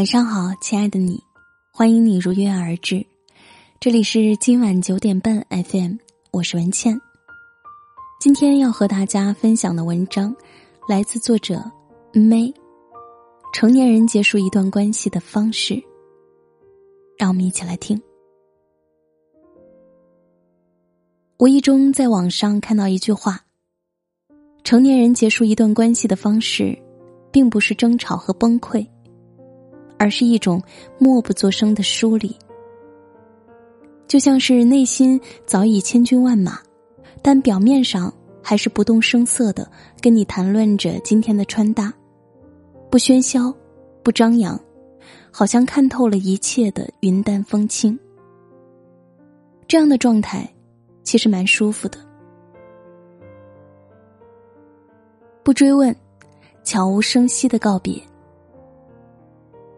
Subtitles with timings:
[0.00, 1.22] 晚上好，亲爱的你，
[1.70, 3.04] 欢迎你如约而至。
[3.78, 5.96] 这里是今晚九点半 FM，
[6.30, 6.98] 我是文倩。
[8.18, 10.34] 今天要和大家分享的文章
[10.88, 11.62] 来自作者
[12.14, 12.50] May。
[13.52, 15.74] 成年人结束一段关系的方式，
[17.18, 18.00] 让我们一起来听。
[21.36, 23.44] 无意中在网上看到一句话：
[24.64, 26.74] 成年人结束一段关系的方式，
[27.30, 28.88] 并不是争吵和崩溃。
[30.00, 30.62] 而是一种
[30.98, 32.34] 默不作声的疏离，
[34.08, 36.58] 就像是内心早已千军万马，
[37.20, 38.10] 但表面上
[38.42, 41.92] 还是不动声色的跟你谈论着今天的穿搭，
[42.90, 43.54] 不喧嚣，
[44.02, 44.58] 不张扬，
[45.30, 47.98] 好像看透了一切的云淡风轻。
[49.68, 50.50] 这样的状态，
[51.04, 51.98] 其实蛮舒服的。
[55.42, 55.94] 不追问，
[56.64, 58.02] 悄无声息的告别。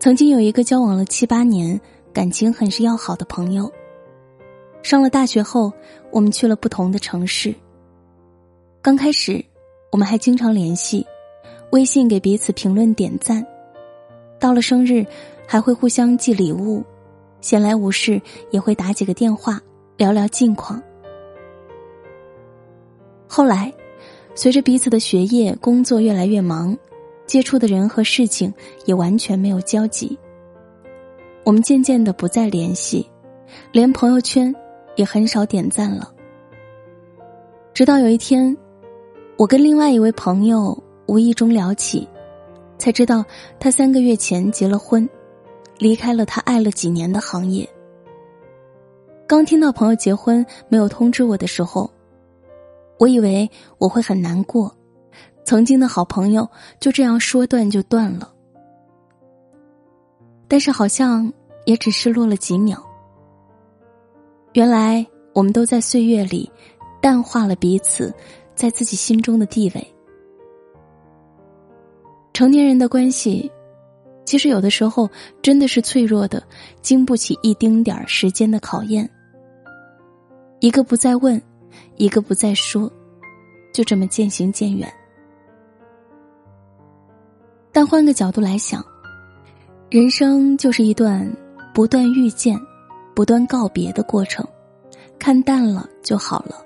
[0.00, 1.78] 曾经有一个交往了七八年、
[2.12, 3.70] 感情很是要好的朋友。
[4.80, 5.72] 上了大学后，
[6.12, 7.52] 我们去了不同的城市。
[8.80, 9.44] 刚开始，
[9.90, 11.04] 我们还经常联系，
[11.72, 13.44] 微信给彼此评论点赞。
[14.38, 15.04] 到了生日，
[15.48, 16.84] 还会互相寄礼物，
[17.40, 19.60] 闲来无事也会打几个电话
[19.96, 20.80] 聊聊近况。
[23.26, 23.72] 后来，
[24.36, 26.78] 随着彼此的学业、工作越来越忙。
[27.28, 28.52] 接触的人和事情
[28.86, 30.18] 也完全没有交集，
[31.44, 33.06] 我们渐渐的不再联系，
[33.70, 34.52] 连朋友圈
[34.96, 36.10] 也很少点赞了。
[37.74, 38.56] 直到有一天，
[39.36, 42.08] 我跟另外一位朋友无意中聊起，
[42.78, 43.22] 才知道
[43.60, 45.06] 他三个月前结了婚，
[45.76, 47.68] 离开了他爱了几年的行业。
[49.26, 51.90] 刚听到朋友结婚没有通知我的时候，
[52.98, 54.74] 我以为我会很难过。
[55.48, 56.46] 曾经的好朋友
[56.78, 58.30] 就这样说断就断了，
[60.46, 61.32] 但是好像
[61.64, 62.78] 也只是落了几秒。
[64.52, 66.52] 原来我们都在岁月里
[67.00, 68.14] 淡化了彼此
[68.54, 69.94] 在自己心中的地位。
[72.34, 73.50] 成年人的关系，
[74.26, 75.08] 其实有的时候
[75.40, 76.46] 真的是脆弱的，
[76.82, 79.08] 经不起一丁点儿时间的考验。
[80.60, 81.40] 一个不再问，
[81.96, 82.92] 一个不再说，
[83.72, 84.92] 就这么渐行渐远。
[87.78, 88.84] 但换个角度来想，
[89.88, 91.32] 人生就是一段
[91.72, 92.60] 不断遇见、
[93.14, 94.44] 不断告别的过程，
[95.16, 96.56] 看淡了就好了。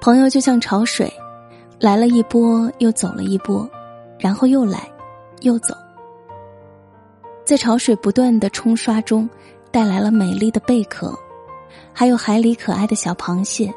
[0.00, 1.12] 朋友就像潮水，
[1.80, 3.68] 来了一波又走了一波，
[4.20, 4.88] 然后又来，
[5.40, 5.74] 又走，
[7.44, 9.28] 在潮水不断的冲刷中，
[9.72, 11.12] 带来了美丽的贝壳，
[11.92, 13.74] 还有海里可爱的小螃蟹，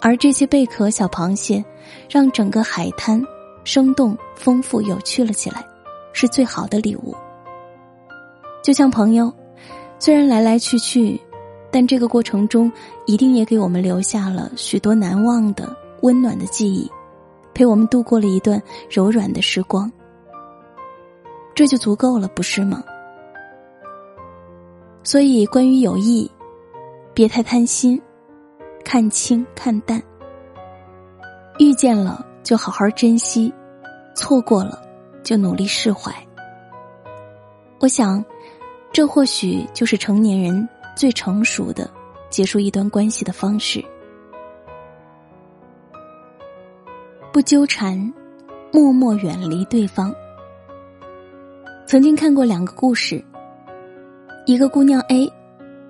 [0.00, 1.62] 而这些贝壳、小螃蟹，
[2.08, 3.22] 让整个海滩。
[3.64, 5.64] 生动、丰富、有趣了起来，
[6.12, 7.14] 是最好的礼物。
[8.62, 9.32] 就像朋友，
[9.98, 11.20] 虽然来来去去，
[11.70, 12.70] 但这个过程中
[13.06, 16.90] 一定也给我们留下了许多难忘的、温暖的记忆，
[17.54, 19.90] 陪我们度过了一段柔软的时光。
[21.54, 22.82] 这就足够了，不是吗？
[25.02, 26.30] 所以，关于友谊，
[27.12, 28.00] 别太贪心，
[28.84, 30.00] 看清看淡，
[31.58, 32.24] 遇见了。
[32.42, 33.52] 就好好珍惜，
[34.14, 34.82] 错过了
[35.22, 36.12] 就努力释怀。
[37.78, 38.24] 我想，
[38.92, 41.88] 这或许就是成年人最成熟的
[42.30, 43.84] 结束一段关系的方式。
[47.32, 48.12] 不纠缠，
[48.72, 50.14] 默默远离对方。
[51.86, 53.24] 曾经看过两个故事，
[54.46, 55.32] 一个姑娘 A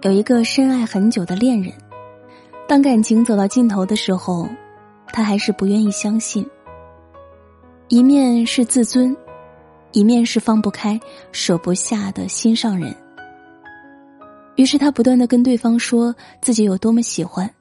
[0.03, 1.73] 有一个深爱很久的恋人，
[2.69, 4.47] 当感情走到尽头的时候。
[5.13, 6.49] 他还是不愿意相信。
[7.89, 9.15] 一面是自尊，
[9.93, 10.99] 一面是放不开、
[11.31, 12.97] 舍不下的心上人。
[14.57, 17.53] 于是他不断的跟对方说自己有多么喜欢，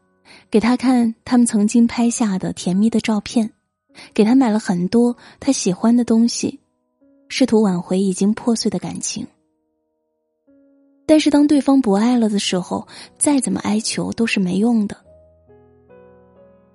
[0.50, 3.52] 给他看他们曾经拍下的甜蜜的照片，
[4.14, 6.60] 给他买了很多他喜欢的东西，
[7.28, 9.26] 试图挽回已经破碎的感情。
[11.06, 12.88] 但是当对方不爱了的时候，
[13.18, 14.96] 再怎么哀求都是没用的。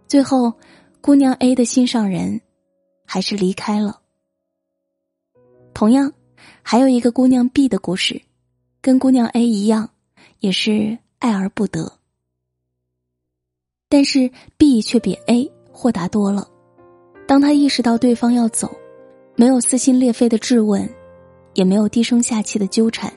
[0.08, 0.52] 最后，
[1.00, 2.40] 姑娘 A 的心上人
[3.04, 4.00] 还是离开了。
[5.74, 6.12] 同样，
[6.62, 8.22] 还有一个姑娘 B 的故事，
[8.80, 9.90] 跟姑娘 A 一样，
[10.38, 11.92] 也是爱而不得。
[13.88, 16.48] 但是 B 却比 A 豁达多了。
[17.26, 18.70] 当他意识到对方要走，
[19.34, 20.88] 没有撕心裂肺的质问，
[21.54, 23.12] 也没有低声下气的纠缠，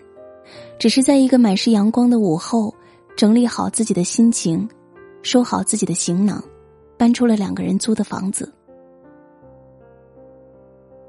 [0.79, 2.73] 只是在一个满是阳光的午后，
[3.15, 4.67] 整理好自己的心情，
[5.21, 6.43] 收好自己的行囊。
[6.99, 8.51] 搬出了两个人租的房子。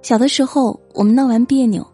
[0.03, 1.85] 小的时候，我们闹完别扭，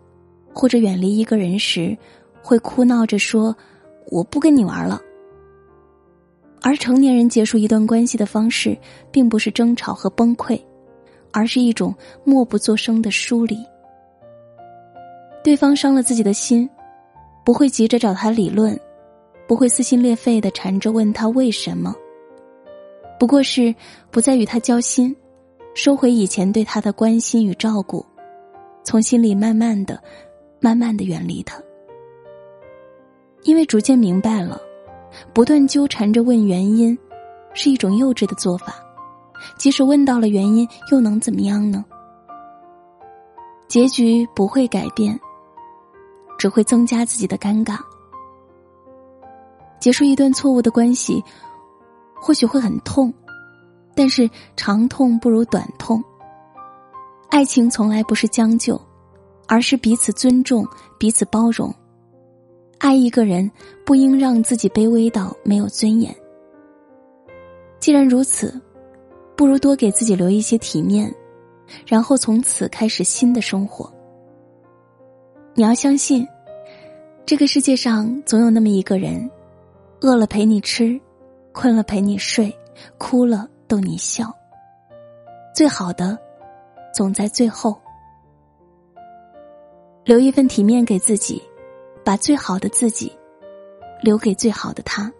[0.52, 1.96] 或者远离一个人时，
[2.43, 3.56] 会哭闹着说
[4.12, 5.00] ：“我不跟你玩了。”
[6.60, 8.76] 而成年人结束一段关系的方式，
[9.10, 10.60] 并不是争吵和崩溃，
[11.32, 13.56] 而是一种默不作声的疏离。
[15.43, 16.69] 对方伤了自己的心，
[17.44, 18.78] 不会急着找他理论，
[19.48, 21.94] 不会撕心裂肺的缠着问他为什么，
[23.18, 23.74] 不过是
[24.10, 25.14] 不再与他交心。
[25.74, 28.02] 收回以前对他的关心与照顾，
[28.82, 30.02] 从心里慢慢的、
[30.58, 31.60] 慢慢的远离他，
[33.42, 34.58] 因为逐渐明白了，
[35.34, 36.96] 不断纠缠着问原因，
[37.52, 38.74] 是一种幼稚的做法。
[39.58, 41.84] 即使问到了原因，又能怎么样呢？
[43.69, 45.20] 结局不会改变，
[46.38, 47.76] 只会增加自己的尴尬。
[49.78, 51.22] 结束一段错误的关系，
[52.20, 53.12] 或许会很痛。
[53.94, 56.02] 但是长痛不如短痛。
[57.30, 58.80] 爱情从来不是将就，
[59.48, 60.66] 而是彼此尊重、
[60.98, 61.74] 彼此包容。
[62.78, 63.50] 爱一个人
[63.86, 66.14] 不应让自己卑微到没有尊严。
[67.80, 68.60] 既然如此，
[69.34, 71.12] 不如多给自己留一些体面，
[71.86, 73.90] 然后从此开始新的生活。
[75.54, 76.26] 你要相信，
[77.24, 79.30] 这个世界上总有那么一个人，
[80.02, 81.00] 饿了陪你吃，
[81.58, 82.55] 困了陪你睡，
[82.99, 83.49] 哭了。
[83.67, 84.32] 逗你笑，
[85.53, 86.17] 最好的
[86.94, 87.76] 总在最后。
[90.05, 91.43] 留一份体面给自己，
[92.05, 93.11] 把最好的自己
[94.03, 95.11] 留给最好的他。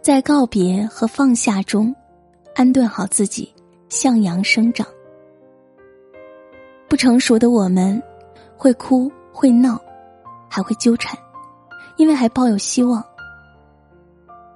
[0.00, 1.92] 在告别和放下中，
[2.54, 3.52] 安顿好自己，
[3.88, 4.86] 向阳生长。
[6.88, 8.00] 不成熟的我们，
[8.56, 9.80] 会哭会闹，
[10.48, 11.18] 还会纠缠，
[11.96, 13.04] 因为还抱有希望。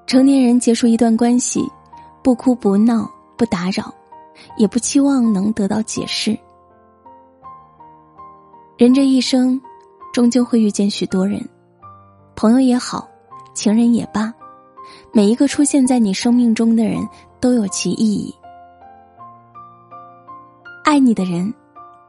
[0.08, 1.70] 成年人结束一段关系，
[2.22, 3.06] 不哭不闹
[3.36, 3.92] 不打扰，
[4.56, 6.34] 也不期望能得到解释。
[8.78, 9.60] 人这一生，
[10.10, 11.46] 终究会遇见许多人，
[12.34, 13.06] 朋友也好，
[13.52, 14.32] 情人也罢，
[15.12, 17.06] 每一个出现在你生命中的人
[17.38, 18.34] 都有其意义。
[20.86, 21.52] 爱你的人，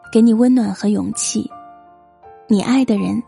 [0.10, 1.42] 给你温暖和勇气；
[2.48, 3.22] 你爱的人，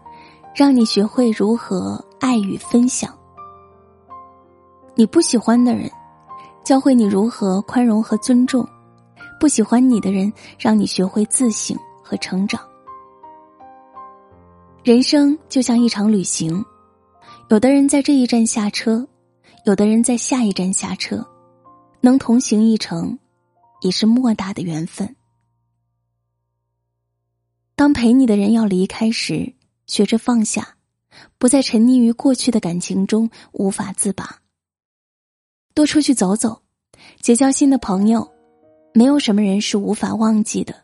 [0.56, 3.14] 让你学会如何爱与分享。
[4.96, 5.90] 你不喜欢的人，
[6.64, 8.64] 教会你如何宽容和尊重；
[9.40, 12.62] 不喜欢你的人，让你学会自省和成长。
[14.84, 16.64] 人生就像一场旅行，
[17.50, 19.08] 有的人在这一站下车，
[19.66, 21.26] 有的人在下一站下车，
[22.02, 23.18] 能同行一程，
[23.82, 25.16] 已是莫大的缘分。
[27.76, 29.54] 当陪你的人要离开时，
[29.88, 30.76] 学着放下，
[31.38, 34.41] 不再沉溺于过去的感情中无法自拔。
[35.74, 36.62] 多出去走走，
[37.22, 38.28] 结交新的朋友，
[38.94, 40.76] 没有什么人是无法忘记的。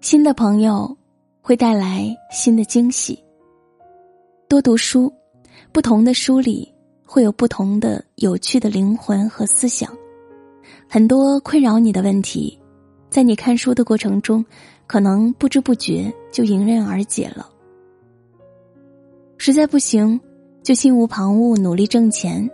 [0.00, 0.96] 新的朋友
[1.40, 3.22] 会带来新的惊喜。
[4.48, 5.12] 多读书，
[5.72, 6.72] 不同的书里
[7.04, 9.90] 会有不同的有趣的灵魂和思想。
[10.88, 12.58] 很多困扰你的问题，
[13.10, 14.44] 在你看书的过程中，
[14.86, 17.48] 可能不知不觉就迎刃而解了。
[19.38, 20.20] 实在不行，
[20.62, 22.48] 就心无旁骛，努力挣钱。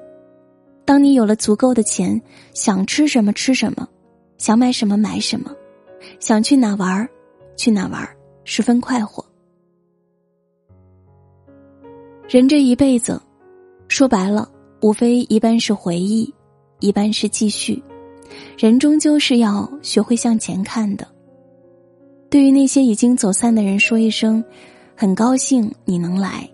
[0.89, 2.19] 当你有了足够的钱，
[2.55, 3.87] 想吃什么吃什么，
[4.39, 5.55] 想买什么买什么，
[6.19, 7.07] 想去哪玩儿
[7.59, 9.23] 去哪玩儿，十分快活。
[12.27, 13.21] 人这一辈子，
[13.89, 16.33] 说白了，无非一半是回忆，
[16.81, 17.83] 一半是继续。
[18.57, 21.07] 人终究是要学会向前看的。
[22.31, 24.43] 对于那些已经走散的人，说一声，
[24.97, 26.49] 很高兴你能来。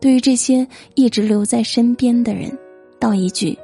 [0.00, 0.64] 对于这些
[0.94, 2.56] 一直留在身边的人。
[3.06, 3.56] 道一句：“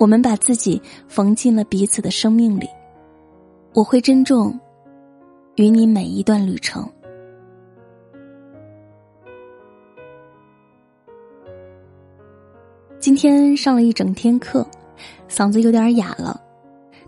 [0.00, 2.66] 我们把自己缝进了彼此的生命里，
[3.74, 4.58] 我会珍重
[5.56, 6.90] 与你每一段旅程。”
[12.98, 14.66] 今天上了一整天课，
[15.28, 16.40] 嗓子有点哑了，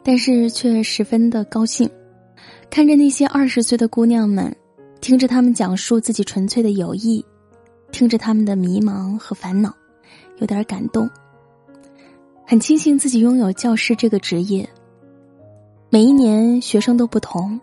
[0.02, 1.88] 但是却十分的高兴。
[2.69, 4.54] 看着那些二十岁的姑娘们，
[5.00, 7.25] 听着他们讲述自己纯粹的友谊，
[7.90, 9.75] 听着他们的迷茫和烦恼。
[10.38, 11.09] 有点感动，
[12.47, 14.69] 很庆幸自己拥有教师这个职业。
[15.91, 17.61] 每一年学生都不同，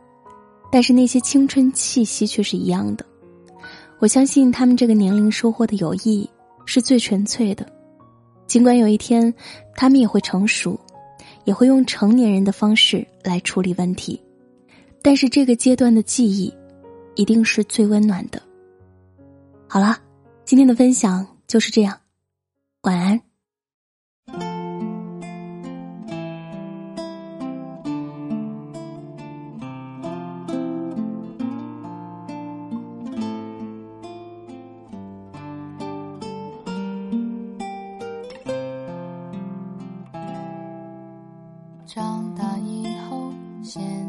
[0.72, 3.06] 但是那些青春气息却是一样的。
[4.00, 6.28] 我相信他们这个年龄收获的友谊
[6.66, 7.66] 是最纯粹的。
[8.48, 9.34] 尽管有一天
[9.76, 10.80] 他们也会成熟，
[11.44, 14.20] 也会用成年人的方式来处理问题，
[15.02, 16.54] 但是这个阶段的记忆
[17.16, 18.42] 一定是最温暖的。
[19.68, 19.98] 好了，
[20.46, 21.98] 今天的分享就是这样。
[22.84, 23.22] 晚安。
[41.86, 43.32] 长大以后，
[43.64, 44.01] 先。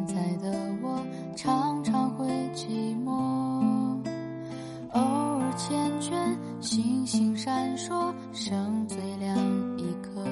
[7.12, 9.36] 星闪烁，剩最亮
[9.76, 10.24] 一颗。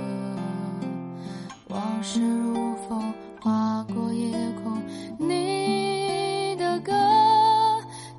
[1.68, 4.34] 往事如风，划过夜
[4.64, 4.82] 空。
[5.18, 6.90] 你的歌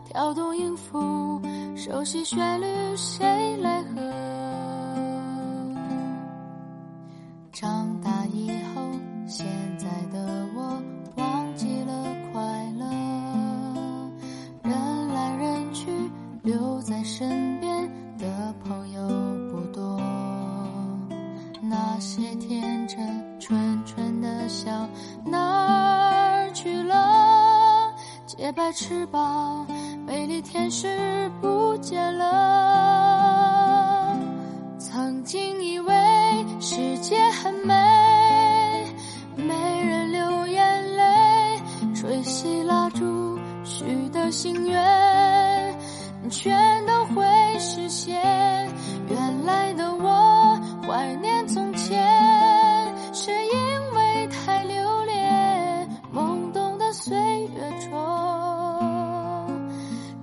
[0.06, 1.42] 跳动音符，
[1.76, 4.00] 熟悉旋律，谁来和？
[7.52, 8.11] 长大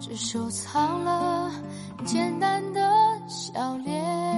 [0.09, 1.53] 只收藏了
[2.07, 2.81] 简单的
[3.29, 4.38] 笑脸。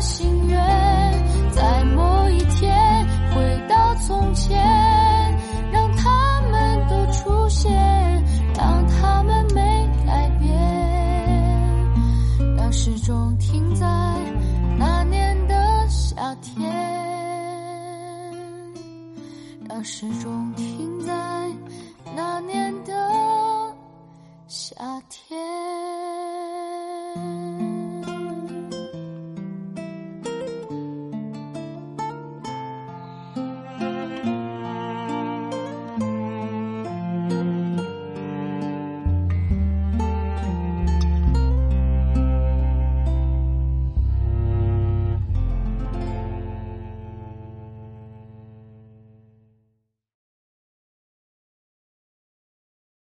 [0.00, 0.58] 心愿，
[1.50, 4.56] 在某一天回到从前，
[5.72, 7.72] 让他们都出现，
[8.56, 9.60] 让他们没
[10.06, 10.48] 改变，
[12.56, 13.86] 让时钟停在
[14.78, 16.70] 那年的夏天，
[19.68, 21.12] 让时钟停在
[22.14, 23.74] 那年的
[24.46, 24.74] 夏
[25.08, 25.38] 天。